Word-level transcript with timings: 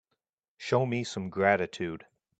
Show 0.57 0.87
me 0.87 1.03
some 1.03 1.29
gratitude. 1.29 2.07